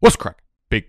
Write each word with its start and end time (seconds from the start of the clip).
What's 0.00 0.14
crack? 0.14 0.44
Big 0.70 0.84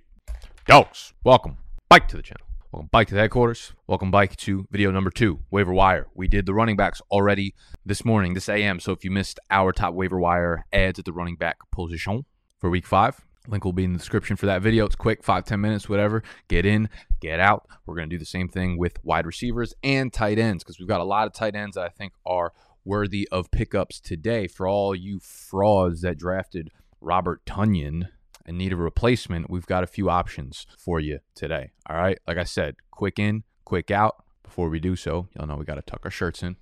dogs. 0.68 1.14
Welcome, 1.24 1.58
back 1.90 2.08
to 2.09 2.17
the 2.17 2.21
channel. 2.21 2.46
Welcome, 2.71 2.90
back 2.92 3.08
to 3.08 3.16
the 3.16 3.21
headquarters. 3.21 3.74
Welcome, 3.88 4.12
back 4.12 4.35
to 4.35 4.67
video 4.70 4.92
number 4.92 5.09
two, 5.09 5.39
waiver 5.50 5.74
wire. 5.74 6.05
We 6.13 6.28
did 6.28 6.46
the 6.46 6.54
running 6.54 6.75
backs 6.75 7.01
already 7.09 7.56
this 7.83 8.05
morning, 8.05 8.35
this 8.35 8.47
AM. 8.47 8.79
So 8.79 8.91
if 8.91 9.03
you 9.03 9.09
missed 9.09 9.39
our 9.49 9.71
top 9.71 9.95
waiver 9.95 10.19
wire 10.19 10.63
ads 10.71 10.99
at 10.99 11.05
the 11.05 11.11
running 11.11 11.37
back 11.37 11.57
position 11.71 12.25
for 12.59 12.69
week 12.69 12.85
five, 12.85 13.19
link 13.47 13.65
will 13.65 13.73
be 13.73 13.83
in 13.83 13.93
the 13.93 13.97
description 13.97 14.35
for 14.35 14.45
that 14.45 14.61
video. 14.61 14.85
It's 14.85 14.93
quick, 14.93 15.23
five 15.23 15.44
ten 15.44 15.60
minutes, 15.60 15.89
whatever. 15.89 16.21
Get 16.48 16.68
in, 16.68 16.88
get 17.20 17.39
out. 17.39 17.68
We're 17.88 17.96
going 17.96 18.12
to 18.12 18.16
do 18.16 18.20
the 18.20 18.26
same 18.26 18.48
thing 18.48 18.78
with 18.78 19.04
wide 19.04 19.26
receivers 19.26 19.73
and 19.82 20.14
tight 20.14 20.38
ends 20.38 20.64
because 20.64 20.78
we've 20.78 20.88
got 20.88 21.02
a 21.02 21.04
lot 21.04 21.26
of 21.26 21.34
tight 21.34 21.55
ends 21.55 21.78
that 21.78 21.86
I 21.86 21.89
think 21.89 22.14
are 22.28 22.54
worthy 22.86 23.28
of 23.32 23.50
pickups 23.50 24.00
today 24.00 24.46
for 24.46 24.68
all 24.68 24.94
you 24.94 25.20
frauds 25.20 26.02
that 26.02 26.20
drafted 26.20 26.70
Robert 27.02 27.44
Tonyan 27.48 28.10
and 28.50 28.57
need 28.57 28.73
a 28.73 28.75
replacement, 28.75 29.47
we've 29.47 29.68
got 29.68 29.84
a 29.84 29.88
few 29.88 30.09
options 30.09 30.66
for 30.75 30.99
you 30.99 31.20
today. 31.35 31.70
All 31.88 31.95
right. 31.95 32.17
Like 32.27 32.39
I 32.39 32.45
said, 32.45 32.77
quick 32.89 33.20
in, 33.20 33.44
quick 33.63 33.91
out. 33.91 34.23
Before 34.41 34.70
we 34.70 34.80
do 34.80 34.95
so, 34.95 35.27
y'all 35.35 35.45
know 35.45 35.55
we 35.55 35.66
got 35.66 35.75
to 35.75 35.84
tuck 35.84 36.02
our 36.03 36.09
shirts 36.09 36.41
in. 36.41 36.55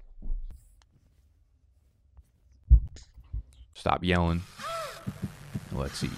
Stop 3.74 4.04
yelling. 4.04 4.42
Let's 5.72 6.04
eat. 6.04 6.12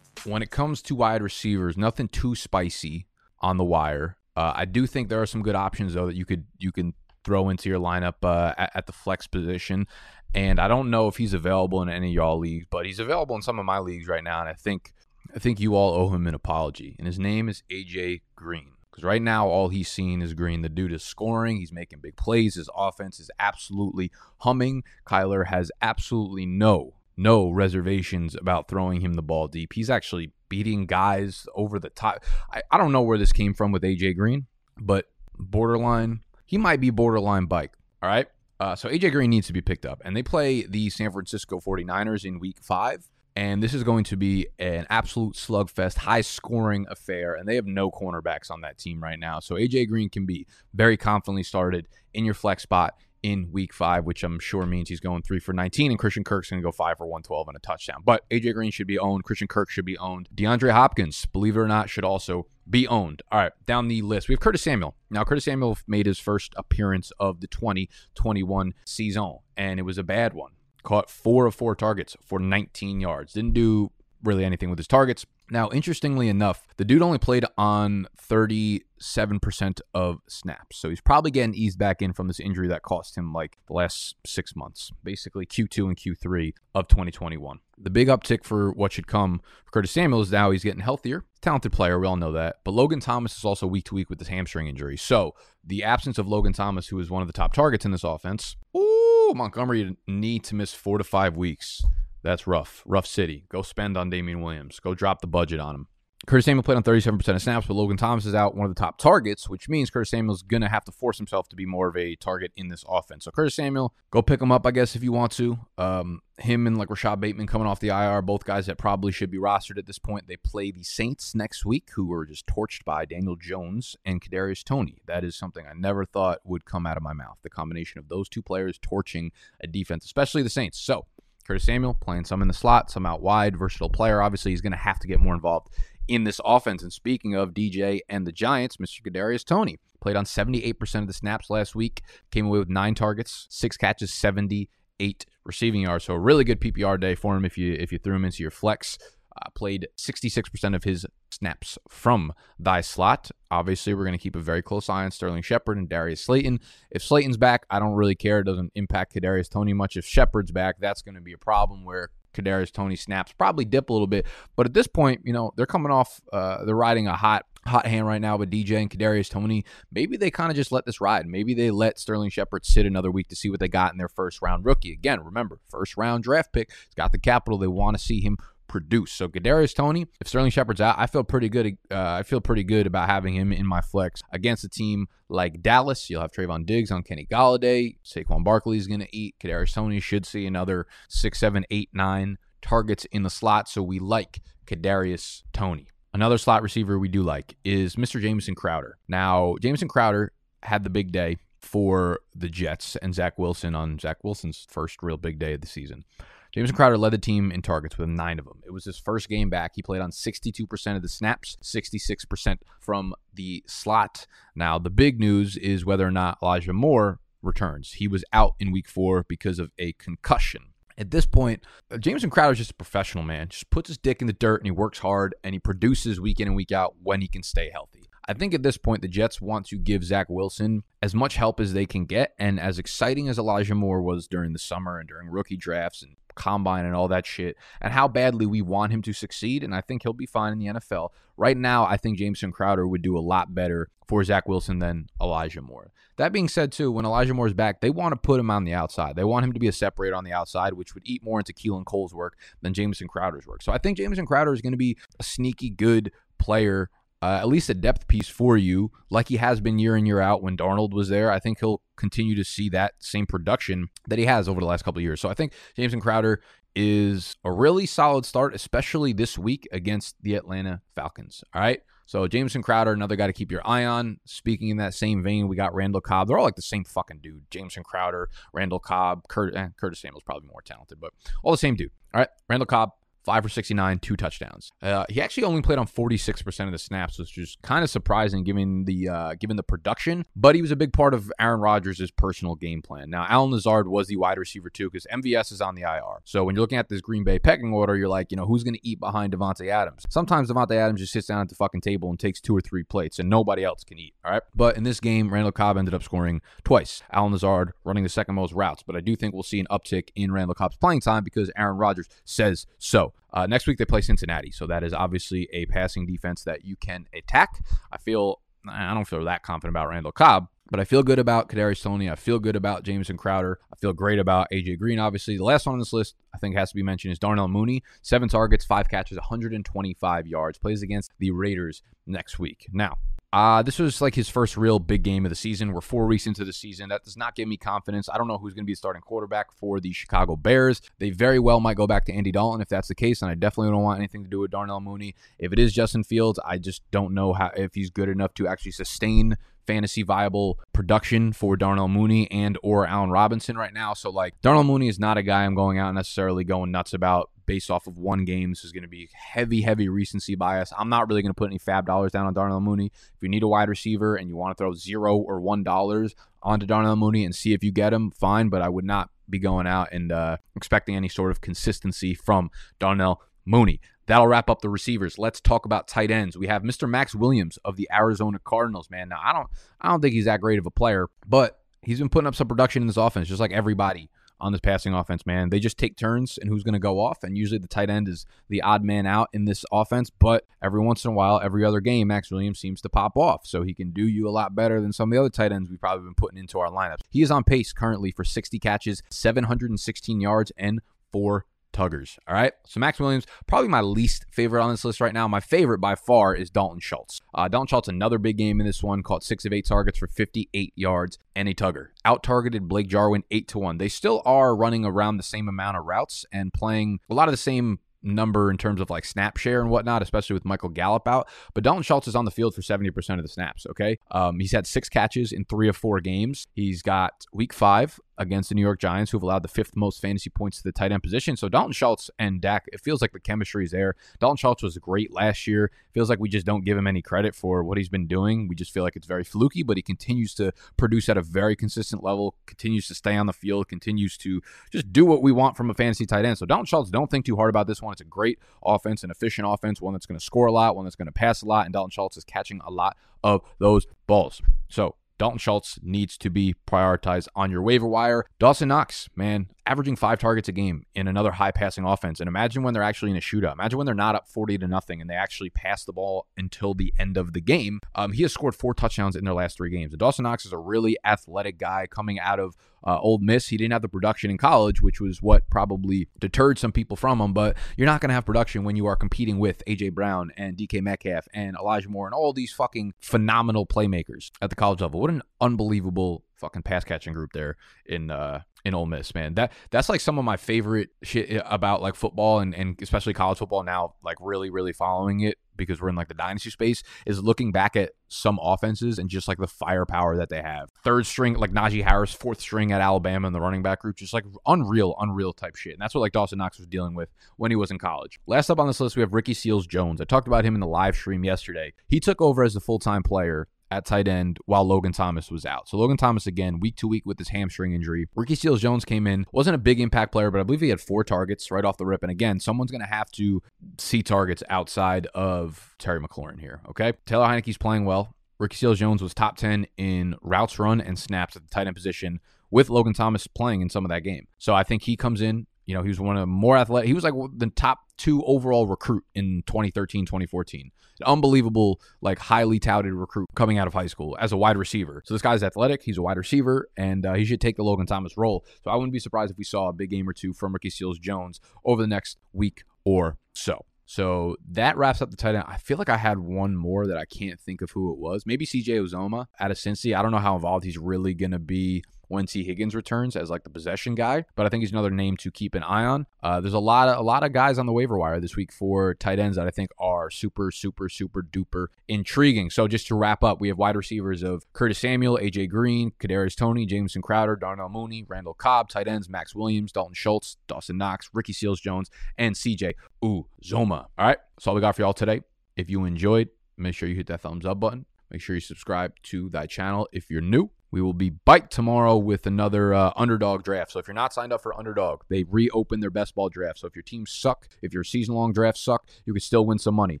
When 0.24 0.42
it 0.42 0.50
comes 0.50 0.82
to 0.82 0.96
wide 0.96 1.22
receivers, 1.22 1.76
nothing 1.76 2.08
too 2.08 2.34
spicy 2.34 3.06
on 3.38 3.58
the 3.58 3.64
wire. 3.64 4.16
Uh, 4.40 4.54
I 4.56 4.64
do 4.64 4.86
think 4.86 5.10
there 5.10 5.20
are 5.20 5.26
some 5.26 5.42
good 5.42 5.54
options 5.54 5.92
though 5.92 6.06
that 6.06 6.16
you 6.16 6.24
could 6.24 6.46
you 6.58 6.72
can 6.72 6.94
throw 7.24 7.50
into 7.50 7.68
your 7.68 7.78
lineup 7.78 8.14
uh, 8.22 8.54
at, 8.56 8.70
at, 8.74 8.86
the 8.86 8.92
flex 8.92 9.26
position. 9.26 9.86
And 10.34 10.58
I 10.58 10.66
don't 10.66 10.88
know 10.88 11.08
if 11.08 11.18
he's 11.18 11.34
available 11.34 11.82
in 11.82 11.90
any 11.90 12.08
of 12.08 12.14
y'all 12.14 12.38
leagues, 12.38 12.64
but 12.70 12.86
he's 12.86 12.98
available 12.98 13.36
in 13.36 13.42
some 13.42 13.58
of 13.58 13.66
my 13.66 13.78
leagues 13.80 14.08
right 14.08 14.24
now. 14.24 14.40
And 14.40 14.48
I 14.48 14.54
think 14.54 14.94
I 15.36 15.38
think 15.38 15.60
you 15.60 15.74
all 15.74 15.92
owe 15.92 16.08
him 16.08 16.26
an 16.26 16.34
apology. 16.34 16.96
And 16.98 17.06
his 17.06 17.18
name 17.18 17.50
is 17.50 17.62
AJ 17.70 18.22
Green. 18.34 18.72
Because 18.90 19.04
right 19.04 19.20
now 19.20 19.46
all 19.46 19.68
he's 19.68 19.90
seen 19.90 20.22
is 20.22 20.32
Green. 20.32 20.62
The 20.62 20.70
dude 20.70 20.94
is 20.94 21.02
scoring. 21.02 21.58
He's 21.58 21.70
making 21.70 22.00
big 22.00 22.16
plays. 22.16 22.54
His 22.54 22.70
offense 22.74 23.20
is 23.20 23.30
absolutely 23.38 24.10
humming. 24.38 24.84
Kyler 25.06 25.48
has 25.48 25.70
absolutely 25.82 26.46
no 26.46 26.94
no 27.14 27.50
reservations 27.50 28.34
about 28.34 28.68
throwing 28.68 29.02
him 29.02 29.12
the 29.12 29.22
ball 29.22 29.46
deep. 29.46 29.74
He's 29.74 29.90
actually 29.90 30.32
beating 30.50 30.84
guys 30.84 31.46
over 31.54 31.78
the 31.78 31.88
top. 31.88 32.22
I, 32.52 32.62
I 32.70 32.76
don't 32.76 32.92
know 32.92 33.00
where 33.00 33.16
this 33.16 33.32
came 33.32 33.54
from 33.54 33.72
with 33.72 33.82
AJ 33.82 34.16
Green, 34.16 34.46
but 34.76 35.06
borderline, 35.38 36.20
he 36.44 36.58
might 36.58 36.80
be 36.80 36.90
borderline 36.90 37.46
bike. 37.46 37.72
All 38.02 38.10
right. 38.10 38.26
Uh, 38.58 38.76
so 38.76 38.90
AJ 38.90 39.12
Green 39.12 39.30
needs 39.30 39.46
to 39.46 39.54
be 39.54 39.62
picked 39.62 39.86
up. 39.86 40.02
And 40.04 40.14
they 40.14 40.22
play 40.22 40.66
the 40.66 40.90
San 40.90 41.10
Francisco 41.10 41.60
49ers 41.60 42.26
in 42.26 42.38
week 42.38 42.58
five. 42.60 43.08
And 43.36 43.62
this 43.62 43.72
is 43.72 43.84
going 43.84 44.04
to 44.04 44.16
be 44.16 44.48
an 44.58 44.86
absolute 44.90 45.34
slugfest, 45.34 45.98
high 45.98 46.20
scoring 46.20 46.84
affair. 46.90 47.34
And 47.34 47.48
they 47.48 47.54
have 47.54 47.64
no 47.64 47.90
cornerbacks 47.90 48.50
on 48.50 48.60
that 48.62 48.76
team 48.76 49.02
right 49.02 49.18
now. 49.18 49.40
So 49.40 49.54
AJ 49.54 49.88
Green 49.88 50.10
can 50.10 50.26
be 50.26 50.46
very 50.74 50.98
confidently 50.98 51.44
started 51.44 51.88
in 52.12 52.24
your 52.24 52.34
flex 52.34 52.64
spot 52.64 52.96
in 53.22 53.50
week 53.52 53.72
five, 53.72 54.04
which 54.04 54.22
I'm 54.22 54.38
sure 54.38 54.66
means 54.66 54.88
he's 54.88 55.00
going 55.00 55.22
three 55.22 55.40
for 55.40 55.52
19, 55.52 55.90
and 55.90 55.98
Christian 55.98 56.24
Kirk's 56.24 56.50
going 56.50 56.62
to 56.62 56.66
go 56.66 56.72
five 56.72 56.98
for 56.98 57.06
112 57.06 57.48
and 57.48 57.56
a 57.56 57.60
touchdown. 57.60 58.02
But 58.04 58.28
AJ 58.30 58.54
Green 58.54 58.70
should 58.70 58.86
be 58.86 58.98
owned. 58.98 59.24
Christian 59.24 59.48
Kirk 59.48 59.70
should 59.70 59.84
be 59.84 59.98
owned. 59.98 60.28
DeAndre 60.34 60.72
Hopkins, 60.72 61.26
believe 61.26 61.56
it 61.56 61.60
or 61.60 61.68
not, 61.68 61.90
should 61.90 62.04
also 62.04 62.46
be 62.68 62.86
owned. 62.88 63.22
All 63.30 63.40
right, 63.40 63.52
down 63.66 63.88
the 63.88 64.02
list, 64.02 64.28
we 64.28 64.34
have 64.34 64.40
Curtis 64.40 64.62
Samuel. 64.62 64.94
Now, 65.10 65.24
Curtis 65.24 65.44
Samuel 65.44 65.78
made 65.86 66.06
his 66.06 66.18
first 66.18 66.54
appearance 66.56 67.12
of 67.18 67.40
the 67.40 67.46
2021 67.46 68.74
season, 68.84 69.38
and 69.56 69.80
it 69.80 69.84
was 69.84 69.98
a 69.98 70.04
bad 70.04 70.32
one. 70.32 70.52
Caught 70.82 71.10
four 71.10 71.46
of 71.46 71.54
four 71.54 71.74
targets 71.74 72.16
for 72.24 72.38
19 72.38 73.00
yards. 73.00 73.34
Didn't 73.34 73.54
do 73.54 73.90
really 74.22 74.44
anything 74.44 74.70
with 74.70 74.78
his 74.78 74.86
targets. 74.86 75.26
Now, 75.50 75.68
interestingly 75.70 76.28
enough, 76.28 76.66
the 76.76 76.84
dude 76.84 77.02
only 77.02 77.18
played 77.18 77.44
on 77.58 78.06
37% 78.28 79.80
of 79.92 80.20
snaps. 80.28 80.78
So 80.78 80.88
he's 80.88 81.00
probably 81.00 81.32
getting 81.32 81.54
eased 81.54 81.78
back 81.78 82.00
in 82.00 82.12
from 82.12 82.28
this 82.28 82.38
injury 82.38 82.68
that 82.68 82.82
cost 82.82 83.18
him 83.18 83.32
like 83.32 83.58
the 83.66 83.72
last 83.72 84.14
six 84.24 84.54
months, 84.54 84.92
basically 85.02 85.46
Q2 85.46 85.86
and 85.86 85.96
Q3 85.96 86.54
of 86.74 86.86
2021. 86.86 87.58
The 87.78 87.90
big 87.90 88.06
uptick 88.08 88.44
for 88.44 88.70
what 88.70 88.92
should 88.92 89.08
come 89.08 89.40
for 89.64 89.72
Curtis 89.72 89.90
Samuel 89.90 90.20
is 90.20 90.30
now 90.30 90.52
he's 90.52 90.62
getting 90.62 90.80
healthier. 90.80 91.24
Talented 91.40 91.72
player, 91.72 91.98
we 91.98 92.06
all 92.06 92.16
know 92.16 92.32
that. 92.32 92.56
But 92.62 92.72
Logan 92.72 93.00
Thomas 93.00 93.36
is 93.36 93.44
also 93.44 93.66
week 93.66 93.86
to 93.86 93.94
week 93.94 94.08
with 94.08 94.20
this 94.20 94.28
hamstring 94.28 94.68
injury. 94.68 94.96
So 94.96 95.34
the 95.64 95.82
absence 95.82 96.18
of 96.18 96.28
Logan 96.28 96.52
Thomas, 96.52 96.88
who 96.88 97.00
is 97.00 97.10
one 97.10 97.22
of 97.22 97.28
the 97.28 97.32
top 97.32 97.54
targets 97.54 97.84
in 97.84 97.90
this 97.90 98.04
offense, 98.04 98.54
ooh, 98.76 99.32
Montgomery 99.34 99.96
need 100.06 100.44
to 100.44 100.54
miss 100.54 100.74
four 100.74 100.98
to 100.98 101.04
five 101.04 101.36
weeks 101.36 101.82
that's 102.22 102.46
rough. 102.46 102.82
Rough 102.86 103.06
city. 103.06 103.44
Go 103.48 103.62
spend 103.62 103.96
on 103.96 104.10
Damien 104.10 104.42
Williams. 104.42 104.80
Go 104.80 104.94
drop 104.94 105.20
the 105.20 105.26
budget 105.26 105.60
on 105.60 105.74
him. 105.74 105.86
Curtis 106.26 106.44
Samuel 106.44 106.62
played 106.62 106.76
on 106.76 106.82
37% 106.82 107.28
of 107.28 107.40
snaps, 107.40 107.66
but 107.66 107.74
Logan 107.74 107.96
Thomas 107.96 108.26
is 108.26 108.34
out, 108.34 108.54
one 108.54 108.68
of 108.68 108.74
the 108.74 108.78
top 108.78 108.98
targets, 108.98 109.48
which 109.48 109.70
means 109.70 109.88
Curtis 109.88 110.10
Samuel's 110.10 110.42
going 110.42 110.60
to 110.60 110.68
have 110.68 110.84
to 110.84 110.92
force 110.92 111.16
himself 111.16 111.48
to 111.48 111.56
be 111.56 111.64
more 111.64 111.88
of 111.88 111.96
a 111.96 112.14
target 112.14 112.52
in 112.56 112.68
this 112.68 112.84
offense. 112.86 113.24
So 113.24 113.30
Curtis 113.30 113.54
Samuel, 113.54 113.94
go 114.10 114.20
pick 114.20 114.42
him 114.42 114.52
up, 114.52 114.66
I 114.66 114.70
guess, 114.70 114.94
if 114.94 115.02
you 115.02 115.12
want 115.12 115.32
to. 115.32 115.58
Um, 115.78 116.20
him 116.40 116.66
and 116.66 116.76
like 116.76 116.90
Rashod 116.90 117.20
Bateman 117.20 117.46
coming 117.46 117.66
off 117.66 117.80
the 117.80 117.88
IR, 117.88 118.22
both 118.22 118.44
guys 118.44 118.66
that 118.66 118.76
probably 118.76 119.12
should 119.12 119.30
be 119.30 119.38
rostered 119.38 119.78
at 119.78 119.86
this 119.86 119.98
point. 119.98 120.26
They 120.26 120.36
play 120.36 120.70
the 120.70 120.82
Saints 120.82 121.34
next 121.34 121.64
week, 121.64 121.90
who 121.94 122.06
were 122.06 122.26
just 122.26 122.46
torched 122.46 122.84
by 122.84 123.04
Daniel 123.04 123.36
Jones 123.36 123.96
and 124.04 124.20
Kadarius 124.20 124.62
Toney. 124.64 124.98
That 125.06 125.24
is 125.24 125.36
something 125.36 125.66
I 125.66 125.72
never 125.74 126.04
thought 126.04 126.40
would 126.44 126.64
come 126.64 126.86
out 126.86 126.96
of 126.96 127.02
my 127.02 127.12
mouth. 127.12 127.38
The 127.42 127.50
combination 127.50 127.98
of 127.98 128.08
those 128.08 128.28
two 128.28 128.42
players 128.42 128.78
torching 128.80 129.32
a 129.62 129.66
defense, 129.66 130.04
especially 130.04 130.42
the 130.42 130.50
Saints. 130.50 130.78
So 130.78 131.06
Curtis 131.50 131.64
Samuel 131.64 131.94
playing 131.94 132.26
some 132.26 132.42
in 132.42 132.46
the 132.46 132.54
slot, 132.54 132.92
some 132.92 133.04
out 133.04 133.22
wide, 133.22 133.56
versatile 133.56 133.90
player. 133.90 134.22
Obviously, 134.22 134.52
he's 134.52 134.60
going 134.60 134.70
to 134.70 134.78
have 134.78 135.00
to 135.00 135.08
get 135.08 135.18
more 135.18 135.34
involved 135.34 135.74
in 136.06 136.22
this 136.22 136.40
offense. 136.44 136.80
And 136.80 136.92
speaking 136.92 137.34
of 137.34 137.54
DJ 137.54 138.02
and 138.08 138.24
the 138.24 138.30
Giants, 138.30 138.76
Mr. 138.76 139.02
Kadarius 139.02 139.44
Toney 139.44 139.80
played 140.00 140.14
on 140.14 140.26
78% 140.26 140.94
of 141.00 141.06
the 141.08 141.12
snaps 141.12 141.50
last 141.50 141.74
week, 141.74 142.02
came 142.30 142.46
away 142.46 142.60
with 142.60 142.68
nine 142.68 142.94
targets, 142.94 143.48
six 143.50 143.76
catches, 143.76 144.14
78 144.14 145.26
receiving 145.44 145.80
yards. 145.80 146.04
So 146.04 146.14
a 146.14 146.20
really 146.20 146.44
good 146.44 146.60
PPR 146.60 147.00
day 147.00 147.16
for 147.16 147.36
him 147.36 147.44
if 147.44 147.58
you 147.58 147.72
if 147.72 147.90
you 147.90 147.98
threw 147.98 148.14
him 148.14 148.24
into 148.24 148.44
your 148.44 148.52
flex. 148.52 148.96
Uh, 149.42 149.48
played 149.50 149.88
66% 149.96 150.74
of 150.74 150.84
his 150.84 151.06
snaps 151.30 151.78
from 151.88 152.32
thy 152.58 152.80
slot. 152.80 153.30
Obviously, 153.50 153.94
we're 153.94 154.04
going 154.04 154.16
to 154.16 154.22
keep 154.22 154.36
a 154.36 154.40
very 154.40 154.62
close 154.62 154.88
eye 154.88 155.04
on 155.04 155.10
Sterling 155.10 155.42
Shepard 155.42 155.78
and 155.78 155.88
Darius 155.88 156.22
Slayton. 156.22 156.60
If 156.90 157.02
Slayton's 157.02 157.36
back, 157.36 157.64
I 157.70 157.78
don't 157.78 157.94
really 157.94 158.14
care. 158.14 158.40
It 158.40 158.44
doesn't 158.44 158.72
impact 158.74 159.14
Kadarius 159.14 159.48
Toney 159.48 159.72
much. 159.72 159.96
If 159.96 160.04
Shepard's 160.04 160.50
back, 160.50 160.76
that's 160.78 161.02
going 161.02 161.14
to 161.14 161.20
be 161.20 161.32
a 161.32 161.38
problem 161.38 161.84
where 161.84 162.10
Kadarius 162.34 162.72
Toney 162.72 162.96
snaps 162.96 163.32
probably 163.32 163.64
dip 163.64 163.90
a 163.90 163.92
little 163.92 164.06
bit. 164.06 164.26
But 164.56 164.66
at 164.66 164.74
this 164.74 164.86
point, 164.86 165.22
you 165.24 165.32
know, 165.32 165.52
they're 165.56 165.66
coming 165.66 165.90
off, 165.90 166.20
uh, 166.32 166.64
they're 166.64 166.74
riding 166.74 167.06
a 167.06 167.16
hot 167.16 167.46
hot 167.66 167.86
hand 167.86 168.06
right 168.06 168.20
now 168.20 168.36
with 168.36 168.50
DJ 168.50 168.80
and 168.80 168.90
Kadarius 168.90 169.28
Toney. 169.28 169.64
Maybe 169.92 170.16
they 170.16 170.30
kind 170.30 170.50
of 170.50 170.56
just 170.56 170.72
let 170.72 170.86
this 170.86 171.00
ride. 171.00 171.26
Maybe 171.26 171.52
they 171.52 171.70
let 171.70 171.98
Sterling 171.98 172.30
Shepard 172.30 172.64
sit 172.64 172.86
another 172.86 173.10
week 173.10 173.28
to 173.28 173.36
see 173.36 173.50
what 173.50 173.60
they 173.60 173.68
got 173.68 173.92
in 173.92 173.98
their 173.98 174.08
first 174.08 174.40
round 174.40 174.64
rookie. 174.64 174.92
Again, 174.92 175.22
remember, 175.22 175.58
first 175.68 175.96
round 175.96 176.24
draft 176.24 176.52
pick. 176.52 176.70
He's 176.70 176.94
got 176.94 177.12
the 177.12 177.18
capital. 177.18 177.58
They 177.58 177.66
want 177.66 177.98
to 177.98 178.02
see 178.02 178.20
him 178.20 178.38
produce. 178.70 179.10
So 179.10 179.28
Kadarius 179.28 179.74
Toney, 179.74 180.06
if 180.20 180.28
Sterling 180.28 180.52
Shepard's 180.52 180.80
out, 180.80 180.94
I 180.96 181.06
feel 181.08 181.24
pretty 181.24 181.48
good. 181.48 181.76
Uh, 181.90 182.12
I 182.12 182.22
feel 182.22 182.40
pretty 182.40 182.62
good 182.62 182.86
about 182.86 183.08
having 183.08 183.34
him 183.34 183.52
in 183.52 183.66
my 183.66 183.80
flex 183.80 184.22
against 184.32 184.62
a 184.62 184.68
team 184.68 185.08
like 185.28 185.60
Dallas. 185.60 186.08
You'll 186.08 186.20
have 186.20 186.30
Trevon 186.30 186.64
Diggs 186.64 186.92
on 186.92 187.02
Kenny 187.02 187.26
Golladay. 187.30 187.96
Saquon 188.04 188.44
Barkley 188.44 188.78
is 188.78 188.86
going 188.86 189.00
to 189.00 189.16
eat. 189.16 189.34
Kadarius 189.42 189.74
Toney 189.74 189.98
should 189.98 190.24
see 190.24 190.46
another 190.46 190.86
six, 191.08 191.40
seven, 191.40 191.66
eight, 191.70 191.90
nine 191.92 192.38
targets 192.62 193.04
in 193.06 193.24
the 193.24 193.30
slot. 193.30 193.68
So 193.68 193.82
we 193.82 193.98
like 193.98 194.40
Kadarius 194.66 195.42
Toney. 195.52 195.88
Another 196.14 196.38
slot 196.38 196.62
receiver 196.62 196.98
we 196.98 197.08
do 197.08 197.22
like 197.22 197.56
is 197.64 197.96
Mr. 197.96 198.22
Jamison 198.22 198.54
Crowder. 198.54 198.98
Now, 199.08 199.56
Jamison 199.60 199.88
Crowder 199.88 200.32
had 200.62 200.84
the 200.84 200.90
big 200.90 201.10
day 201.10 201.38
for 201.60 202.20
the 202.34 202.48
Jets 202.48 202.94
and 202.96 203.14
Zach 203.14 203.36
Wilson 203.36 203.74
on 203.74 203.98
Zach 203.98 204.22
Wilson's 204.22 204.66
first 204.70 205.02
real 205.02 205.16
big 205.16 205.40
day 205.40 205.54
of 205.54 205.60
the 205.60 205.66
season. 205.66 206.04
Jamison 206.52 206.74
Crowder 206.74 206.98
led 206.98 207.12
the 207.12 207.18
team 207.18 207.52
in 207.52 207.62
targets 207.62 207.96
with 207.96 208.08
nine 208.08 208.38
of 208.38 208.44
them. 208.44 208.60
It 208.66 208.72
was 208.72 208.84
his 208.84 208.98
first 208.98 209.28
game 209.28 209.50
back. 209.50 209.72
He 209.74 209.82
played 209.82 210.02
on 210.02 210.10
62% 210.10 210.96
of 210.96 211.02
the 211.02 211.08
snaps, 211.08 211.56
66% 211.62 212.58
from 212.80 213.14
the 213.32 213.62
slot. 213.66 214.26
Now, 214.56 214.78
the 214.78 214.90
big 214.90 215.20
news 215.20 215.56
is 215.56 215.84
whether 215.84 216.06
or 216.06 216.10
not 216.10 216.38
Elijah 216.42 216.72
Moore 216.72 217.20
returns. 217.40 217.92
He 217.92 218.08
was 218.08 218.24
out 218.32 218.54
in 218.58 218.72
week 218.72 218.88
four 218.88 219.24
because 219.28 219.58
of 219.58 219.70
a 219.78 219.92
concussion. 219.92 220.72
At 220.98 221.12
this 221.12 221.24
point, 221.24 221.64
uh, 221.90 221.98
Jamison 221.98 222.30
Crowder 222.30 222.52
is 222.52 222.58
just 222.58 222.72
a 222.72 222.74
professional 222.74 223.24
man. 223.24 223.48
Just 223.48 223.70
puts 223.70 223.88
his 223.88 223.96
dick 223.96 224.20
in 224.20 224.26
the 224.26 224.32
dirt 224.32 224.60
and 224.60 224.66
he 224.66 224.70
works 224.70 224.98
hard 224.98 225.34
and 225.42 225.54
he 225.54 225.58
produces 225.58 226.20
week 226.20 226.40
in 226.40 226.48
and 226.48 226.56
week 226.56 226.72
out 226.72 226.96
when 227.02 227.20
he 227.20 227.28
can 227.28 227.42
stay 227.42 227.70
healthy. 227.72 227.99
I 228.30 228.32
think 228.32 228.54
at 228.54 228.62
this 228.62 228.76
point, 228.76 229.02
the 229.02 229.08
Jets 229.08 229.40
want 229.40 229.66
to 229.66 229.76
give 229.76 230.04
Zach 230.04 230.30
Wilson 230.30 230.84
as 231.02 231.16
much 231.16 231.34
help 231.34 231.58
as 231.58 231.72
they 231.72 231.84
can 231.84 232.04
get. 232.04 232.32
And 232.38 232.60
as 232.60 232.78
exciting 232.78 233.28
as 233.28 233.38
Elijah 233.40 233.74
Moore 233.74 234.00
was 234.00 234.28
during 234.28 234.52
the 234.52 234.58
summer 234.60 235.00
and 235.00 235.08
during 235.08 235.28
rookie 235.28 235.56
drafts 235.56 236.00
and 236.00 236.14
combine 236.36 236.84
and 236.84 236.94
all 236.94 237.08
that 237.08 237.26
shit, 237.26 237.56
and 237.80 237.92
how 237.92 238.06
badly 238.06 238.46
we 238.46 238.62
want 238.62 238.92
him 238.92 239.02
to 239.02 239.12
succeed. 239.12 239.64
And 239.64 239.74
I 239.74 239.80
think 239.80 240.04
he'll 240.04 240.12
be 240.12 240.26
fine 240.26 240.52
in 240.52 240.60
the 240.60 240.66
NFL. 240.66 241.08
Right 241.36 241.56
now, 241.56 241.84
I 241.86 241.96
think 241.96 242.18
Jamison 242.18 242.52
Crowder 242.52 242.86
would 242.86 243.02
do 243.02 243.18
a 243.18 243.20
lot 243.20 243.52
better 243.52 243.88
for 244.06 244.22
Zach 244.22 244.46
Wilson 244.46 244.78
than 244.78 245.08
Elijah 245.20 245.60
Moore. 245.60 245.90
That 246.16 246.32
being 246.32 246.48
said, 246.48 246.70
too, 246.70 246.92
when 246.92 247.04
Elijah 247.04 247.34
Moore's 247.34 247.52
back, 247.52 247.80
they 247.80 247.90
want 247.90 248.12
to 248.12 248.16
put 248.16 248.38
him 248.38 248.50
on 248.50 248.62
the 248.62 248.74
outside. 248.74 249.16
They 249.16 249.24
want 249.24 249.44
him 249.44 249.54
to 249.54 249.58
be 249.60 249.66
a 249.66 249.72
separator 249.72 250.14
on 250.14 250.22
the 250.22 250.32
outside, 250.32 250.74
which 250.74 250.94
would 250.94 251.02
eat 251.04 251.24
more 251.24 251.40
into 251.40 251.52
Keelan 251.52 251.84
Cole's 251.84 252.14
work 252.14 252.38
than 252.62 252.74
Jamison 252.74 253.08
Crowder's 253.08 253.48
work. 253.48 253.60
So 253.60 253.72
I 253.72 253.78
think 253.78 253.98
Jamison 253.98 254.24
Crowder 254.24 254.52
is 254.52 254.60
going 254.60 254.72
to 254.72 254.78
be 254.78 254.96
a 255.18 255.24
sneaky 255.24 255.70
good 255.70 256.12
player 256.38 256.90
uh, 257.22 257.38
at 257.40 257.48
least 257.48 257.68
a 257.68 257.74
depth 257.74 258.08
piece 258.08 258.28
for 258.28 258.56
you, 258.56 258.90
like 259.10 259.28
he 259.28 259.36
has 259.36 259.60
been 259.60 259.78
year 259.78 259.96
in 259.96 260.06
year 260.06 260.20
out 260.20 260.42
when 260.42 260.56
Darnold 260.56 260.92
was 260.92 261.08
there. 261.08 261.30
I 261.30 261.38
think 261.38 261.60
he'll 261.60 261.82
continue 261.96 262.34
to 262.34 262.44
see 262.44 262.68
that 262.70 262.94
same 262.98 263.26
production 263.26 263.88
that 264.08 264.18
he 264.18 264.24
has 264.24 264.48
over 264.48 264.60
the 264.60 264.66
last 264.66 264.82
couple 264.82 265.00
of 265.00 265.04
years. 265.04 265.20
So 265.20 265.28
I 265.28 265.34
think 265.34 265.52
Jamison 265.76 266.00
Crowder 266.00 266.40
is 266.74 267.36
a 267.44 267.52
really 267.52 267.84
solid 267.86 268.24
start, 268.24 268.54
especially 268.54 269.12
this 269.12 269.36
week 269.36 269.68
against 269.72 270.16
the 270.22 270.34
Atlanta 270.34 270.80
Falcons. 270.94 271.44
All 271.54 271.60
right. 271.60 271.80
So 272.06 272.26
Jamison 272.26 272.62
Crowder, 272.62 272.92
another 272.92 273.14
guy 273.14 273.28
to 273.28 273.32
keep 273.32 273.52
your 273.52 273.64
eye 273.64 273.84
on. 273.84 274.18
Speaking 274.24 274.68
in 274.68 274.78
that 274.78 274.94
same 274.94 275.22
vein, 275.22 275.46
we 275.46 275.54
got 275.54 275.74
Randall 275.74 276.00
Cobb. 276.00 276.26
They're 276.26 276.38
all 276.38 276.44
like 276.44 276.56
the 276.56 276.62
same 276.62 276.84
fucking 276.84 277.20
dude. 277.22 277.42
Jamison 277.50 277.84
Crowder, 277.84 278.28
Randall 278.52 278.80
Cobb, 278.80 279.28
Kurt, 279.28 279.54
eh, 279.54 279.68
Curtis 279.78 280.00
Samuel's 280.00 280.24
probably 280.24 280.48
more 280.48 280.62
talented, 280.62 280.98
but 281.00 281.12
all 281.44 281.52
the 281.52 281.58
same 281.58 281.76
dude. 281.76 281.92
All 282.12 282.18
right, 282.18 282.28
Randall 282.48 282.66
Cobb, 282.66 282.90
five 283.24 283.42
for 283.42 283.48
69, 283.48 283.98
two 283.98 284.16
touchdowns. 284.16 284.72
Uh, 284.82 285.04
he 285.08 285.20
actually 285.20 285.44
only 285.44 285.62
played 285.62 285.78
on 285.78 285.86
46% 285.86 286.66
of 286.66 286.72
the 286.72 286.78
snaps, 286.78 287.18
which 287.18 287.36
is 287.38 287.56
kind 287.62 287.84
of 287.84 287.90
surprising 287.90 288.44
given 288.44 288.84
the 288.84 289.08
uh, 289.08 289.34
given 289.34 289.56
the 289.56 289.62
production. 289.62 290.24
But 290.34 290.54
he 290.54 290.62
was 290.62 290.70
a 290.70 290.76
big 290.76 290.92
part 290.92 291.14
of 291.14 291.32
Aaron 291.38 291.60
Rodgers' 291.60 292.10
personal 292.10 292.54
game 292.54 292.82
plan. 292.82 293.10
Now, 293.10 293.26
Allen 293.28 293.50
Lazard 293.50 293.88
was 293.88 294.08
the 294.08 294.16
wide 294.16 294.38
receiver 294.38 294.70
too, 294.70 294.90
because 294.90 295.06
MVS 295.12 295.52
is 295.52 295.60
on 295.60 295.74
the 295.74 295.82
IR. 295.82 296.20
So 296.24 296.44
when 296.44 296.54
you're 296.54 296.62
looking 296.62 296.78
at 296.78 296.88
this 296.88 297.00
Green 297.00 297.24
Bay 297.24 297.38
pecking 297.38 297.72
order, 297.72 297.96
you're 297.96 298.08
like, 298.08 298.30
you 298.30 298.36
know, 298.36 298.46
who's 298.46 298.64
going 298.64 298.74
to 298.74 298.86
eat 298.86 299.00
behind 299.00 299.32
Davante 299.32 299.68
Adams? 299.68 300.04
Sometimes 300.08 300.50
Davante 300.50 300.76
Adams 300.76 301.00
just 301.00 301.12
sits 301.12 301.26
down 301.26 301.40
at 301.40 301.48
the 301.48 301.54
fucking 301.54 301.80
table 301.80 302.10
and 302.10 302.18
takes 302.18 302.40
two 302.40 302.56
or 302.56 302.60
three 302.60 302.82
plates, 302.82 303.18
and 303.18 303.28
nobody 303.28 303.64
else 303.64 303.84
can 303.84 303.98
eat. 303.98 304.14
All 304.24 304.32
right. 304.32 304.42
But 304.54 304.76
in 304.76 304.84
this 304.84 305.00
game, 305.00 305.32
Randall 305.32 305.52
Cobb 305.52 305.76
ended 305.76 305.94
up 305.94 306.02
scoring 306.02 306.40
twice. 306.64 307.02
Allen 307.12 307.32
Lazard 307.32 307.72
running 307.84 308.02
the 308.02 308.08
second 308.08 308.34
most 308.34 308.52
routes, 308.52 308.82
but 308.82 308.96
I 308.96 309.00
do 309.00 309.16
think 309.16 309.34
we'll 309.34 309.42
see 309.42 309.60
an 309.60 309.66
uptick 309.70 310.08
in 310.14 310.32
Randall 310.32 310.54
Cobb's 310.54 310.76
playing 310.76 311.00
time 311.00 311.24
because 311.24 311.50
Aaron 311.56 311.76
Rodgers 311.76 312.08
says 312.24 312.66
so. 312.78 313.09
Uh, 313.32 313.46
next 313.46 313.66
week 313.66 313.78
they 313.78 313.84
play 313.84 314.00
Cincinnati, 314.00 314.50
so 314.50 314.66
that 314.66 314.82
is 314.82 314.92
obviously 314.92 315.48
a 315.52 315.66
passing 315.66 316.06
defense 316.06 316.44
that 316.44 316.64
you 316.64 316.76
can 316.76 317.06
attack. 317.14 317.62
I 317.92 317.98
feel 317.98 318.40
I 318.68 318.92
don't 318.92 319.06
feel 319.06 319.24
that 319.24 319.42
confident 319.42 319.72
about 319.72 319.88
Randall 319.88 320.12
Cobb, 320.12 320.48
but 320.70 320.80
I 320.80 320.84
feel 320.84 321.02
good 321.02 321.18
about 321.18 321.48
Kadarius 321.48 321.82
Toney. 321.82 322.10
I 322.10 322.14
feel 322.14 322.38
good 322.38 322.56
about 322.56 322.82
Jamison 322.82 323.16
Crowder. 323.16 323.58
I 323.72 323.76
feel 323.76 323.92
great 323.92 324.18
about 324.18 324.48
AJ 324.52 324.78
Green. 324.78 324.98
Obviously, 324.98 325.36
the 325.36 325.44
last 325.44 325.66
one 325.66 325.74
on 325.74 325.78
this 325.78 325.92
list 325.92 326.14
I 326.34 326.38
think 326.38 326.56
has 326.56 326.70
to 326.70 326.76
be 326.76 326.82
mentioned 326.82 327.12
is 327.12 327.18
Darnell 327.18 327.48
Mooney. 327.48 327.82
Seven 328.02 328.28
targets, 328.28 328.64
five 328.64 328.88
catches, 328.88 329.16
125 329.16 330.26
yards. 330.26 330.58
Plays 330.58 330.82
against 330.82 331.12
the 331.18 331.30
Raiders 331.30 331.82
next 332.06 332.38
week. 332.38 332.66
Now, 332.72 332.98
uh, 333.32 333.62
this 333.62 333.78
was 333.78 334.00
like 334.00 334.14
his 334.16 334.28
first 334.28 334.56
real 334.56 334.80
big 334.80 335.04
game 335.04 335.24
of 335.24 335.30
the 335.30 335.36
season. 335.36 335.72
We're 335.72 335.80
four 335.80 336.06
weeks 336.06 336.26
into 336.26 336.44
the 336.44 336.52
season. 336.52 336.88
That 336.88 337.04
does 337.04 337.16
not 337.16 337.36
give 337.36 337.46
me 337.46 337.56
confidence. 337.56 338.08
I 338.08 338.18
don't 338.18 338.26
know 338.26 338.38
who's 338.38 338.54
going 338.54 338.64
to 338.64 338.66
be 338.66 338.72
the 338.72 338.76
starting 338.76 339.02
quarterback 339.02 339.52
for 339.52 339.78
the 339.78 339.92
Chicago 339.92 340.34
Bears. 340.34 340.80
They 340.98 341.10
very 341.10 341.38
well 341.38 341.60
might 341.60 341.76
go 341.76 341.86
back 341.86 342.04
to 342.06 342.12
Andy 342.12 342.32
Dalton 342.32 342.60
if 342.60 342.68
that's 342.68 342.88
the 342.88 342.94
case, 342.94 343.22
and 343.22 343.30
I 343.30 343.34
definitely 343.34 343.70
don't 343.70 343.82
want 343.82 343.98
anything 343.98 344.24
to 344.24 344.30
do 344.30 344.40
with 344.40 344.50
Darnell 344.50 344.80
Mooney. 344.80 345.14
If 345.38 345.52
it 345.52 345.60
is 345.60 345.72
Justin 345.72 346.02
Fields, 346.02 346.40
I 346.44 346.58
just 346.58 346.82
don't 346.90 347.14
know 347.14 347.32
how 347.32 347.52
if 347.56 347.74
he's 347.74 347.90
good 347.90 348.08
enough 348.08 348.34
to 348.34 348.48
actually 348.48 348.72
sustain 348.72 349.36
fantasy 349.66 350.02
viable 350.02 350.58
production 350.72 351.32
for 351.32 351.56
Darnell 351.56 351.88
Mooney 351.88 352.30
and 352.30 352.58
or 352.62 352.86
Allen 352.86 353.10
Robinson 353.10 353.56
right 353.56 353.72
now. 353.72 353.94
So 353.94 354.10
like 354.10 354.34
Darnell 354.42 354.64
Mooney 354.64 354.88
is 354.88 354.98
not 354.98 355.18
a 355.18 355.22
guy 355.22 355.44
I'm 355.44 355.54
going 355.54 355.78
out 355.78 355.94
necessarily 355.94 356.44
going 356.44 356.70
nuts 356.70 356.92
about 356.92 357.30
based 357.46 357.70
off 357.70 357.86
of 357.86 357.96
one 357.96 358.24
game. 358.24 358.50
This 358.50 358.64
is 358.64 358.70
going 358.70 358.84
to 358.84 358.88
be 358.88 359.08
heavy, 359.12 359.62
heavy 359.62 359.88
recency 359.88 360.36
bias. 360.36 360.72
I'm 360.78 360.88
not 360.88 361.08
really 361.08 361.22
going 361.22 361.30
to 361.30 361.38
put 361.38 361.50
any 361.50 361.58
fab 361.58 361.84
dollars 361.86 362.12
down 362.12 362.26
on 362.26 362.34
Darnell 362.34 362.60
Mooney. 362.60 362.92
If 362.94 363.22
you 363.22 363.28
need 363.28 363.42
a 363.42 363.48
wide 363.48 363.68
receiver 363.68 364.14
and 364.14 364.28
you 364.28 364.36
want 364.36 364.56
to 364.56 364.62
throw 364.62 364.72
zero 364.72 365.16
or 365.16 365.40
one 365.40 365.64
dollars 365.64 366.14
onto 366.42 366.64
Darnell 366.64 366.96
Mooney 366.96 367.24
and 367.24 367.34
see 367.34 367.52
if 367.52 367.64
you 367.64 367.72
get 367.72 367.92
him, 367.92 368.12
fine. 368.12 368.50
But 368.50 368.62
I 368.62 368.68
would 368.68 368.84
not 368.84 369.10
be 369.28 369.38
going 369.38 369.66
out 369.66 369.88
and 369.92 370.12
uh, 370.12 370.36
expecting 370.56 370.94
any 370.94 371.08
sort 371.08 371.30
of 371.30 371.40
consistency 371.40 372.14
from 372.14 372.50
Darnell 372.78 373.20
Mooney. 373.44 373.80
That'll 374.10 374.26
wrap 374.26 374.50
up 374.50 374.60
the 374.60 374.68
receivers. 374.68 375.20
Let's 375.20 375.40
talk 375.40 375.66
about 375.66 375.86
tight 375.86 376.10
ends. 376.10 376.36
We 376.36 376.48
have 376.48 376.64
Mr. 376.64 376.88
Maxx 376.88 377.14
Williams 377.14 377.60
of 377.64 377.76
the 377.76 377.88
Arizona 377.94 378.40
Cardinals. 378.42 378.90
Man, 378.90 379.08
now 379.08 379.20
I 379.22 379.32
don't, 379.32 379.46
I 379.80 379.88
don't 379.88 380.00
think 380.00 380.14
he's 380.14 380.24
that 380.24 380.40
great 380.40 380.58
of 380.58 380.66
a 380.66 380.70
player, 380.72 381.06
but 381.28 381.60
he's 381.82 382.00
been 382.00 382.08
putting 382.08 382.26
up 382.26 382.34
some 382.34 382.48
production 382.48 382.82
in 382.82 382.88
this 382.88 382.96
offense, 382.96 383.28
just 383.28 383.38
like 383.38 383.52
everybody 383.52 384.10
on 384.40 384.50
this 384.50 384.60
passing 384.60 384.94
offense, 384.94 385.24
man. 385.26 385.50
They 385.50 385.60
just 385.60 385.78
take 385.78 385.96
turns 385.96 386.38
and 386.38 386.50
who's 386.50 386.64
going 386.64 386.72
to 386.72 386.80
go 386.80 386.98
off. 386.98 387.22
And 387.22 387.38
usually 387.38 387.58
the 387.58 387.68
tight 387.68 387.88
end 387.88 388.08
is 388.08 388.26
the 388.48 388.62
odd 388.62 388.82
man 388.82 389.06
out 389.06 389.28
in 389.32 389.44
this 389.44 389.64
offense. 389.70 390.10
But 390.10 390.44
every 390.60 390.80
once 390.80 391.04
in 391.04 391.12
a 391.12 391.14
while, 391.14 391.40
every 391.40 391.64
other 391.64 391.80
game, 391.80 392.08
Maxx 392.08 392.32
Williams 392.32 392.58
seems 392.58 392.80
to 392.80 392.88
pop 392.88 393.16
off. 393.16 393.46
So 393.46 393.62
he 393.62 393.74
can 393.74 393.92
do 393.92 394.08
you 394.08 394.28
a 394.28 394.30
lot 394.30 394.56
better 394.56 394.80
than 394.80 394.92
some 394.92 395.12
of 395.12 395.14
the 395.14 395.20
other 395.20 395.30
tight 395.30 395.52
ends 395.52 395.70
we've 395.70 395.80
probably 395.80 396.02
been 396.02 396.14
putting 396.14 396.38
into 396.38 396.58
our 396.58 396.68
lineups. 396.68 397.02
He 397.10 397.22
is 397.22 397.30
on 397.30 397.44
pace 397.44 397.72
currently 397.72 398.10
for 398.10 398.24
60 398.24 398.58
catches, 398.58 399.04
716 399.10 400.20
yards, 400.20 400.50
and 400.56 400.80
four 401.12 401.46
Tuggers. 401.72 402.18
All 402.26 402.34
right. 402.34 402.52
So 402.66 402.80
Maxx 402.80 402.98
Williams, 402.98 403.26
probably 403.46 403.68
my 403.68 403.80
least 403.80 404.26
favorite 404.30 404.62
on 404.62 404.70
this 404.70 404.84
list 404.84 405.00
right 405.00 405.14
now. 405.14 405.28
My 405.28 405.40
favorite 405.40 405.78
by 405.78 405.94
far 405.94 406.34
is 406.34 406.50
Dalton 406.50 406.80
Schultz. 406.80 407.20
Uh, 407.34 407.48
Dalton 407.48 407.68
Schultz, 407.68 407.88
another 407.88 408.18
big 408.18 408.36
game 408.36 408.60
in 408.60 408.66
this 408.66 408.82
one, 408.82 409.02
caught 409.02 409.22
six 409.22 409.44
of 409.44 409.52
eight 409.52 409.66
targets 409.66 409.98
for 409.98 410.06
58 410.06 410.72
yards 410.76 411.18
and 411.34 411.48
a 411.48 411.54
Tugger. 411.54 411.88
Out 412.04 412.22
targeted 412.22 412.68
Blake 412.68 412.88
Jarwin 412.88 413.24
eight 413.30 413.48
to 413.48 413.58
one. 413.58 413.78
They 413.78 413.88
still 413.88 414.22
are 414.24 414.56
running 414.56 414.84
around 414.84 415.16
the 415.16 415.22
same 415.22 415.48
amount 415.48 415.76
of 415.76 415.84
routes 415.84 416.24
and 416.32 416.52
playing 416.52 417.00
a 417.08 417.14
lot 417.14 417.28
of 417.28 417.32
the 417.32 417.38
same 417.38 417.78
number 418.02 418.50
in 418.50 418.56
terms 418.56 418.80
of 418.80 418.90
like 418.90 419.04
snap 419.04 419.36
share 419.36 419.60
and 419.60 419.70
whatnot, 419.70 420.02
especially 420.02 420.34
with 420.34 420.44
Michael 420.44 420.68
Gallup 420.68 421.06
out. 421.06 421.28
But 421.54 421.64
Dalton 421.64 421.82
Schultz 421.82 422.08
is 422.08 422.16
on 422.16 422.24
the 422.24 422.30
field 422.30 422.54
for 422.54 422.62
70% 422.62 423.16
of 423.16 423.22
the 423.22 423.28
snaps, 423.28 423.66
okay? 423.66 423.98
Um, 424.10 424.40
he's 424.40 424.52
had 424.52 424.66
six 424.66 424.88
catches 424.88 425.32
in 425.32 425.44
three 425.44 425.68
of 425.68 425.76
four 425.76 426.00
games. 426.00 426.46
He's 426.52 426.82
got 426.82 427.26
week 427.32 427.52
five 427.52 428.00
against 428.20 428.50
the 428.50 428.54
New 428.54 428.60
York 428.60 428.78
Giants, 428.78 429.10
who've 429.10 429.22
allowed 429.22 429.42
the 429.42 429.48
fifth 429.48 429.74
most 429.74 430.00
fantasy 430.00 430.28
points 430.28 430.58
to 430.58 430.62
the 430.62 430.72
tight 430.72 430.92
end 430.92 431.02
position. 431.02 431.36
So 431.36 431.48
Dalton 431.48 431.72
Schultz 431.72 432.10
and 432.18 432.40
Dak, 432.40 432.66
it 432.70 432.80
feels 432.80 433.00
like 433.00 433.12
the 433.12 433.18
chemistry 433.18 433.64
is 433.64 433.70
there. 433.70 433.96
Dalton 434.20 434.36
Schultz 434.36 434.62
was 434.62 434.76
great 434.76 435.10
last 435.10 435.46
year. 435.46 435.70
Feels 435.94 436.10
like 436.10 436.20
we 436.20 436.28
just 436.28 436.44
don't 436.44 436.64
give 436.64 436.76
him 436.76 436.86
any 436.86 437.00
credit 437.00 437.34
for 437.34 437.64
what 437.64 437.78
he's 437.78 437.88
been 437.88 438.06
doing. 438.06 438.46
We 438.46 438.54
just 438.54 438.72
feel 438.72 438.82
like 438.82 438.94
it's 438.94 439.06
very 439.06 439.24
fluky, 439.24 439.62
but 439.62 439.78
he 439.78 439.82
continues 439.82 440.34
to 440.34 440.52
produce 440.76 441.08
at 441.08 441.16
a 441.16 441.22
very 441.22 441.56
consistent 441.56 442.04
level, 442.04 442.36
continues 442.46 442.86
to 442.88 442.94
stay 442.94 443.16
on 443.16 443.24
the 443.24 443.32
field, 443.32 443.68
continues 443.68 444.18
to 444.18 444.42
just 444.70 444.92
do 444.92 445.06
what 445.06 445.22
we 445.22 445.32
want 445.32 445.56
from 445.56 445.70
a 445.70 445.74
fantasy 445.74 446.04
tight 446.04 446.26
end. 446.26 446.36
So 446.36 446.44
Dalton 446.44 446.66
Schultz, 446.66 446.90
don't 446.90 447.10
think 447.10 447.24
too 447.24 447.36
hard 447.36 447.48
about 447.48 447.66
this 447.66 447.80
one. 447.80 447.92
It's 447.92 448.02
a 448.02 448.04
great 448.04 448.38
offense, 448.62 449.02
an 449.02 449.10
efficient 449.10 449.48
offense, 449.48 449.80
one 449.80 449.94
that's 449.94 450.06
going 450.06 450.18
to 450.18 450.24
score 450.24 450.46
a 450.46 450.52
lot, 450.52 450.76
one 450.76 450.84
that's 450.84 450.96
going 450.96 451.06
to 451.06 451.12
pass 451.12 451.40
a 451.40 451.46
lot, 451.46 451.64
and 451.64 451.72
Dalton 451.72 451.90
Schultz 451.90 452.18
is 452.18 452.24
catching 452.24 452.60
a 452.66 452.70
lot 452.70 452.98
of 453.24 453.40
those 453.58 453.86
balls. 454.06 454.42
So 454.68 454.96
Dalton 455.20 455.38
Schultz 455.38 455.78
needs 455.82 456.16
to 456.16 456.30
be 456.30 456.54
prioritized 456.66 457.28
on 457.36 457.50
your 457.50 457.60
waiver 457.60 457.86
wire. 457.86 458.24
Dawson 458.38 458.68
Knox, 458.68 459.10
man, 459.14 459.50
averaging 459.70 459.94
five 459.94 460.18
targets 460.18 460.48
a 460.48 460.52
game 460.52 460.84
in 460.96 461.06
another 461.06 461.30
high 461.30 461.52
passing 461.52 461.84
offense. 461.84 462.18
And 462.18 462.26
imagine 462.26 462.64
when 462.64 462.74
they're 462.74 462.82
actually 462.82 463.12
in 463.12 463.16
a 463.16 463.20
shootout. 463.20 463.52
Imagine 463.52 463.78
when 463.78 463.86
they're 463.86 463.94
not 463.94 464.16
up 464.16 464.26
40 464.26 464.58
to 464.58 464.66
nothing 464.66 465.00
and 465.00 465.08
they 465.08 465.14
actually 465.14 465.48
pass 465.48 465.84
the 465.84 465.92
ball 465.92 466.26
until 466.36 466.74
the 466.74 466.92
end 466.98 467.16
of 467.16 467.34
the 467.34 467.40
game. 467.40 467.78
Um, 467.94 468.10
he 468.10 468.22
has 468.22 468.32
scored 468.32 468.56
four 468.56 468.74
touchdowns 468.74 469.14
in 469.14 469.24
their 469.24 469.32
last 469.32 469.56
three 469.56 469.70
games. 469.70 469.92
And 469.92 470.00
Dawson 470.00 470.24
Knox 470.24 470.44
is 470.44 470.52
a 470.52 470.58
really 470.58 470.96
athletic 471.04 471.56
guy 471.56 471.86
coming 471.88 472.18
out 472.18 472.40
of 472.40 472.56
uh, 472.84 472.98
Ole 472.98 473.18
Miss. 473.18 473.46
He 473.46 473.56
didn't 473.56 473.72
have 473.72 473.82
the 473.82 473.88
production 473.88 474.28
in 474.28 474.38
college, 474.38 474.82
which 474.82 475.00
was 475.00 475.22
what 475.22 475.48
probably 475.50 476.08
deterred 476.18 476.58
some 476.58 476.72
people 476.72 476.96
from 476.96 477.20
him. 477.20 477.32
But 477.32 477.56
you're 477.76 477.86
not 477.86 478.00
going 478.00 478.08
to 478.08 478.14
have 478.14 478.26
production 478.26 478.64
when 478.64 478.74
you 478.74 478.86
are 478.86 478.96
competing 478.96 479.38
with 479.38 479.62
A.J. 479.68 479.90
Brown 479.90 480.32
and 480.36 480.56
DK 480.56 480.82
Metcalf 480.82 481.28
and 481.32 481.56
Elijah 481.56 481.88
Moore 481.88 482.06
and 482.06 482.14
all 482.14 482.32
these 482.32 482.52
fucking 482.52 482.94
phenomenal 483.00 483.66
playmakers 483.66 484.32
at 484.42 484.50
the 484.50 484.56
college 484.56 484.80
level. 484.80 485.00
What 485.00 485.10
an 485.10 485.22
unbelievable 485.40 486.24
fucking 486.40 486.62
pass 486.62 486.84
catching 486.84 487.12
group 487.12 487.32
there 487.34 487.56
in 487.84 488.10
uh 488.10 488.40
in 488.64 488.74
Ole 488.74 488.86
Miss, 488.86 489.14
man. 489.14 489.34
That 489.34 489.52
that's 489.70 489.88
like 489.88 490.00
some 490.00 490.18
of 490.18 490.24
my 490.24 490.36
favorite 490.36 490.90
shit 491.02 491.30
eh, 491.30 491.42
about 491.44 491.82
like 491.82 491.94
football 491.94 492.40
and, 492.40 492.54
and 492.54 492.80
especially 492.82 493.14
college 493.14 493.38
football 493.38 493.62
now, 493.62 493.94
like 494.02 494.16
really, 494.20 494.50
really 494.50 494.72
following 494.72 495.20
it 495.20 495.38
because 495.56 495.80
we're 495.80 495.90
in 495.90 495.94
like 495.94 496.08
the 496.08 496.14
dynasty 496.14 496.50
space, 496.50 496.82
is 497.06 497.22
looking 497.22 497.52
back 497.52 497.76
at 497.76 497.92
some 498.08 498.38
offenses 498.42 498.98
and 498.98 499.10
just 499.10 499.28
like 499.28 499.38
the 499.38 499.46
firepower 499.46 500.16
that 500.16 500.30
they 500.30 500.40
have. 500.40 500.70
Third 500.82 501.06
string, 501.06 501.34
like 501.34 501.52
Najee 501.52 501.84
Harris, 501.84 502.12
fourth 502.12 502.40
string 502.40 502.72
at 502.72 502.80
Alabama 502.80 503.26
in 503.26 503.32
the 503.32 503.40
running 503.40 503.62
back 503.62 503.80
group, 503.80 503.96
just 503.96 504.14
like 504.14 504.24
unreal, 504.46 504.96
unreal 504.98 505.32
type 505.32 505.56
shit. 505.56 505.74
And 505.74 505.82
that's 505.82 505.94
what 505.94 506.00
like 506.00 506.12
Dawson 506.12 506.38
Knox 506.38 506.58
was 506.58 506.66
dealing 506.66 506.94
with 506.94 507.10
when 507.36 507.50
he 507.50 507.56
was 507.56 507.70
in 507.70 507.78
college. 507.78 508.18
Last 508.26 508.50
up 508.50 508.58
on 508.58 508.66
this 508.66 508.80
list, 508.80 508.96
we 508.96 509.02
have 509.02 509.12
Ricky 509.12 509.34
Seals 509.34 509.66
Jones. 509.66 510.00
I 510.00 510.04
talked 510.04 510.26
about 510.26 510.44
him 510.44 510.54
in 510.54 510.60
the 510.60 510.66
live 510.66 510.96
stream 510.96 511.24
yesterday. 511.24 511.74
He 511.88 512.00
took 512.00 512.20
over 512.20 512.42
as 512.42 512.54
the 512.54 512.60
full 512.60 512.78
time 512.78 513.02
player 513.02 513.46
at 513.70 513.84
tight 513.84 514.08
end 514.08 514.38
while 514.46 514.64
Logan 514.64 514.92
Thomas 514.92 515.30
was 515.30 515.46
out. 515.46 515.68
So 515.68 515.76
Logan 515.76 515.96
Thomas 515.96 516.26
again, 516.26 516.60
week 516.60 516.76
to 516.76 516.88
week 516.88 517.06
with 517.06 517.18
his 517.18 517.28
hamstring 517.28 517.72
injury. 517.72 518.08
Ricky 518.14 518.34
Seals 518.34 518.60
Jones 518.60 518.84
came 518.84 519.06
in, 519.06 519.26
wasn't 519.32 519.54
a 519.54 519.58
big 519.58 519.80
impact 519.80 520.12
player, 520.12 520.30
but 520.30 520.40
I 520.40 520.44
believe 520.44 520.60
he 520.60 520.70
had 520.70 520.80
four 520.80 521.04
targets 521.04 521.50
right 521.50 521.64
off 521.64 521.78
the 521.78 521.86
rip. 521.86 522.02
And 522.02 522.10
again, 522.10 522.40
someone's 522.40 522.70
going 522.70 522.80
to 522.80 522.86
have 522.86 523.10
to 523.12 523.42
see 523.78 524.02
targets 524.02 524.42
outside 524.50 525.06
of 525.14 525.74
Terry 525.78 526.00
McLaurin 526.00 526.40
here. 526.40 526.60
Okay, 526.68 526.92
Taylor 527.06 527.26
Heinicke's 527.26 527.58
playing 527.58 527.84
well. 527.84 528.14
Ricky 528.38 528.56
Seals 528.56 528.78
Jones 528.78 529.02
was 529.02 529.12
top 529.12 529.36
10 529.36 529.66
in 529.76 530.16
routes 530.22 530.58
run 530.58 530.80
and 530.80 530.98
snaps 530.98 531.36
at 531.36 531.42
the 531.42 531.48
tight 531.48 531.66
end 531.66 531.76
position 531.76 532.20
with 532.50 532.70
Logan 532.70 532.94
Thomas 532.94 533.26
playing 533.26 533.60
in 533.60 533.68
some 533.68 533.84
of 533.84 533.90
that 533.90 534.00
game. 534.00 534.26
So 534.38 534.54
I 534.54 534.64
think 534.64 534.82
he 534.82 534.96
comes 534.96 535.20
in. 535.20 535.46
You 535.70 535.76
know, 535.76 535.82
he 535.82 535.88
was 535.88 536.00
one 536.00 536.16
of 536.16 536.22
the 536.22 536.26
more 536.26 536.56
athletic. 536.56 536.88
He 536.88 536.94
was 536.94 537.04
like 537.04 537.14
the 537.36 537.46
top 537.46 537.78
two 537.96 538.24
overall 538.24 538.66
recruit 538.66 539.04
in 539.14 539.44
2013, 539.46 540.04
2014. 540.04 540.72
An 540.98 541.06
unbelievable, 541.06 541.80
like 542.00 542.18
highly 542.18 542.58
touted 542.58 542.92
recruit 542.92 543.28
coming 543.36 543.56
out 543.56 543.68
of 543.68 543.72
high 543.72 543.86
school 543.86 544.18
as 544.20 544.32
a 544.32 544.36
wide 544.36 544.56
receiver. 544.56 545.00
So 545.04 545.14
this 545.14 545.22
guy's 545.22 545.44
athletic. 545.44 545.82
He's 545.82 545.96
a 545.96 546.02
wide 546.02 546.16
receiver, 546.16 546.68
and 546.76 547.06
uh, 547.06 547.14
he 547.14 547.24
should 547.24 547.40
take 547.40 547.54
the 547.54 547.62
Logan 547.62 547.86
Thomas 547.86 548.16
role. 548.16 548.44
So 548.64 548.72
I 548.72 548.74
wouldn't 548.74 548.92
be 548.92 548.98
surprised 548.98 549.30
if 549.30 549.38
we 549.38 549.44
saw 549.44 549.68
a 549.68 549.72
big 549.72 549.90
game 549.90 550.08
or 550.08 550.12
two 550.12 550.32
from 550.32 550.52
Ricky 550.52 550.70
Seals 550.70 550.98
Jones 550.98 551.38
over 551.64 551.80
the 551.80 551.86
next 551.86 552.18
week 552.32 552.64
or 552.84 553.16
so. 553.32 553.64
So 553.86 554.36
that 554.50 554.76
wraps 554.76 555.00
up 555.00 555.12
the 555.12 555.16
tight 555.16 555.36
end. 555.36 555.44
I 555.46 555.58
feel 555.58 555.78
like 555.78 555.88
I 555.88 555.98
had 555.98 556.18
one 556.18 556.56
more 556.56 556.88
that 556.88 556.96
I 556.96 557.04
can't 557.04 557.40
think 557.40 557.62
of 557.62 557.70
who 557.70 557.92
it 557.92 557.98
was. 557.98 558.24
Maybe 558.26 558.44
CJ 558.44 558.68
Uzomah 558.68 559.26
out 559.38 559.50
of 559.52 559.56
Cincy. 559.56 559.96
I 559.96 560.02
don't 560.02 560.10
know 560.10 560.18
how 560.18 560.34
involved 560.34 560.64
he's 560.64 560.78
really 560.78 561.14
going 561.14 561.30
to 561.30 561.38
be 561.38 561.84
when 562.10 562.26
Tee 562.26 562.42
Higgins 562.42 562.74
returns 562.74 563.14
as 563.14 563.30
like 563.30 563.44
the 563.44 563.50
possession 563.50 563.94
guy, 563.94 564.24
but 564.34 564.44
I 564.44 564.48
think 564.48 564.62
he's 564.62 564.72
another 564.72 564.90
name 564.90 565.16
to 565.18 565.30
keep 565.30 565.54
an 565.54 565.62
eye 565.62 565.84
on. 565.84 566.06
Uh, 566.24 566.40
there's 566.40 566.54
a 566.54 566.58
lot 566.58 566.88
of 566.88 566.98
a 566.98 567.02
lot 567.02 567.22
of 567.22 567.32
guys 567.32 567.56
on 567.56 567.66
the 567.66 567.72
waiver 567.72 567.96
wire 567.96 568.18
this 568.18 568.34
week 568.34 568.52
for 568.52 568.94
tight 568.94 569.20
ends 569.20 569.36
that 569.36 569.46
I 569.46 569.50
think 569.50 569.70
are 569.78 570.10
super, 570.10 570.50
super, 570.50 570.88
super 570.88 571.22
duper 571.22 571.68
intriguing. 571.86 572.50
So 572.50 572.66
just 572.66 572.88
to 572.88 572.96
wrap 572.96 573.22
up, 573.22 573.40
we 573.40 573.46
have 573.46 573.58
wide 573.58 573.76
receivers 573.76 574.24
of 574.24 574.42
Curtis 574.52 574.78
Samuel, 574.78 575.18
AJ 575.18 575.50
Green, 575.50 575.92
Kadarius 576.00 576.34
Toney, 576.34 576.66
Jamison 576.66 577.00
Crowder, 577.00 577.36
Darnell 577.36 577.68
Mooney, 577.68 578.04
Randall 578.08 578.34
Cobb, 578.34 578.68
tight 578.68 578.88
ends 578.88 579.08
Maxx 579.08 579.32
Williams, 579.32 579.70
Dalton 579.70 579.94
Schultz, 579.94 580.36
Dawson 580.48 580.78
Knox, 580.78 581.10
Ricky 581.12 581.32
Seals 581.32 581.60
Jones, 581.60 581.90
and 582.18 582.34
CJ 582.34 582.74
Uzomah. 583.04 583.86
All 583.96 584.06
right, 584.06 584.18
that's 584.36 584.48
all 584.48 584.56
we 584.56 584.60
got 584.60 584.74
for 584.74 584.82
y'all 584.82 584.92
today. 584.92 585.20
If 585.56 585.70
you 585.70 585.84
enjoyed, 585.84 586.30
make 586.56 586.74
sure 586.74 586.88
you 586.88 586.96
hit 586.96 587.06
that 587.06 587.20
thumbs 587.20 587.46
up 587.46 587.60
button. 587.60 587.86
Make 588.10 588.20
sure 588.20 588.34
you 588.34 588.40
subscribe 588.40 588.94
to 589.04 589.28
that 589.30 589.48
channel 589.48 589.88
if 589.92 590.10
you're 590.10 590.20
new. 590.20 590.50
We 590.70 590.80
will 590.80 590.92
be 590.92 591.10
bike 591.10 591.50
tomorrow 591.50 591.96
with 591.96 592.26
another 592.26 592.72
uh, 592.72 592.92
underdog 592.96 593.42
draft. 593.42 593.72
So 593.72 593.78
if 593.78 593.88
you're 593.88 593.94
not 593.94 594.12
signed 594.12 594.32
up 594.32 594.42
for 594.42 594.56
underdog, 594.56 595.02
they 595.08 595.24
reopen 595.24 595.80
their 595.80 595.90
best 595.90 596.14
ball 596.14 596.28
draft. 596.28 596.58
So 596.60 596.66
if 596.66 596.76
your 596.76 596.82
team 596.82 597.06
suck, 597.06 597.48
if 597.60 597.74
your 597.74 597.84
season 597.84 598.14
long 598.14 598.32
drafts 598.32 598.62
suck, 598.62 598.88
you 599.04 599.12
can 599.12 599.20
still 599.20 599.44
win 599.44 599.58
some 599.58 599.74
money. 599.74 600.00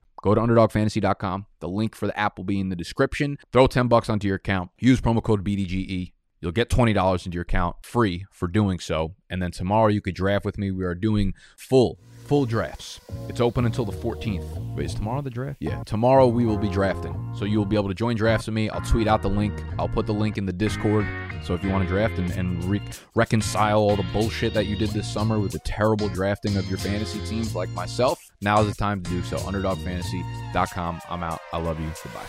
Go 0.22 0.34
to 0.34 0.40
underdogfantasy.com. 0.40 1.46
The 1.60 1.68
link 1.68 1.94
for 1.96 2.06
the 2.06 2.18
app 2.18 2.38
will 2.38 2.44
be 2.44 2.60
in 2.60 2.68
the 2.68 2.76
description. 2.76 3.38
Throw 3.52 3.66
10 3.66 3.88
bucks 3.88 4.08
onto 4.08 4.28
your 4.28 4.36
account. 4.36 4.70
Use 4.78 5.00
promo 5.00 5.22
code 5.22 5.44
BDGE. 5.44 6.12
You'll 6.40 6.52
get 6.52 6.70
$20 6.70 7.26
into 7.26 7.34
your 7.34 7.42
account 7.42 7.76
free 7.82 8.24
for 8.30 8.48
doing 8.48 8.78
so. 8.78 9.14
And 9.28 9.42
then 9.42 9.50
tomorrow 9.50 9.88
you 9.88 10.00
could 10.00 10.14
draft 10.14 10.44
with 10.44 10.56
me. 10.56 10.70
We 10.70 10.84
are 10.84 10.94
doing 10.94 11.34
full 11.56 11.98
full 12.30 12.46
drafts. 12.46 13.00
It's 13.28 13.40
open 13.40 13.66
until 13.66 13.84
the 13.84 13.90
14th. 13.90 14.76
Wait, 14.76 14.86
is 14.86 14.94
tomorrow 14.94 15.20
the 15.20 15.30
draft? 15.30 15.56
Yeah, 15.58 15.82
tomorrow 15.82 16.28
we 16.28 16.46
will 16.46 16.58
be 16.58 16.68
drafting. 16.68 17.34
So 17.36 17.44
you 17.44 17.58
will 17.58 17.66
be 17.66 17.74
able 17.74 17.88
to 17.88 17.94
join 17.94 18.14
drafts 18.14 18.46
with 18.46 18.54
me. 18.54 18.70
I'll 18.70 18.80
tweet 18.82 19.08
out 19.08 19.20
the 19.20 19.28
link. 19.28 19.52
I'll 19.80 19.88
put 19.88 20.06
the 20.06 20.14
link 20.14 20.38
in 20.38 20.46
the 20.46 20.52
Discord. 20.52 21.08
So 21.42 21.54
if 21.54 21.64
you 21.64 21.70
want 21.70 21.82
to 21.82 21.88
draft 21.88 22.20
and, 22.20 22.30
and 22.30 22.62
re- 22.66 22.80
reconcile 23.16 23.80
all 23.80 23.96
the 23.96 24.06
bullshit 24.12 24.54
that 24.54 24.66
you 24.66 24.76
did 24.76 24.90
this 24.90 25.12
summer 25.12 25.40
with 25.40 25.50
the 25.50 25.58
terrible 25.64 26.08
drafting 26.08 26.56
of 26.56 26.68
your 26.68 26.78
fantasy 26.78 27.18
teams 27.26 27.56
like 27.56 27.68
myself, 27.70 28.30
now 28.40 28.60
is 28.60 28.68
the 28.68 28.76
time 28.76 29.02
to 29.02 29.10
do 29.10 29.24
so. 29.24 29.36
UnderdogFantasy.com. 29.38 31.00
I'm 31.10 31.24
out. 31.24 31.40
I 31.52 31.58
love 31.58 31.80
you. 31.80 31.90
Goodbye. 32.04 32.28